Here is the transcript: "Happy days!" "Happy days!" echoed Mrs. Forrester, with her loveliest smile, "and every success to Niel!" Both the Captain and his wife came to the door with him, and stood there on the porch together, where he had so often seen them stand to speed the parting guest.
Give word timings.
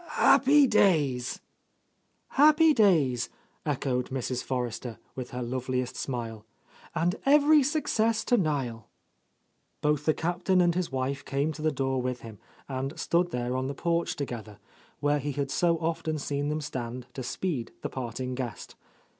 "Happy 0.13 0.65
days!" 0.65 1.41
"Happy 2.29 2.73
days!" 2.73 3.29
echoed 3.67 4.07
Mrs. 4.09 4.43
Forrester, 4.43 4.97
with 5.13 5.29
her 5.29 5.43
loveliest 5.43 5.95
smile, 5.95 6.43
"and 6.95 7.17
every 7.23 7.61
success 7.61 8.23
to 8.25 8.35
Niel!" 8.35 8.87
Both 9.81 10.05
the 10.05 10.15
Captain 10.15 10.59
and 10.59 10.73
his 10.73 10.91
wife 10.91 11.23
came 11.23 11.51
to 11.53 11.61
the 11.61 11.71
door 11.71 12.01
with 12.01 12.21
him, 12.21 12.39
and 12.67 12.99
stood 12.99 13.29
there 13.29 13.55
on 13.55 13.67
the 13.67 13.75
porch 13.75 14.15
together, 14.15 14.57
where 15.01 15.19
he 15.19 15.33
had 15.33 15.51
so 15.51 15.77
often 15.77 16.17
seen 16.17 16.49
them 16.49 16.61
stand 16.61 17.05
to 17.13 17.21
speed 17.21 17.71
the 17.83 17.89
parting 17.89 18.33
guest. 18.33 18.73